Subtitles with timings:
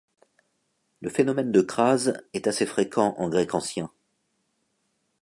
[1.01, 3.91] Le phénomène de crase est assez fréquent en grec ancien.